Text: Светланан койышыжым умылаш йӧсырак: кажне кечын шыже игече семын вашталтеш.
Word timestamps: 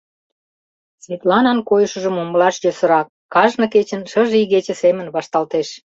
Светланан 1.03 1.59
койышыжым 1.69 2.15
умылаш 2.21 2.55
йӧсырак: 2.63 3.07
кажне 3.33 3.65
кечын 3.73 4.01
шыже 4.11 4.35
игече 4.43 4.73
семын 4.83 5.07
вашталтеш. 5.15 5.67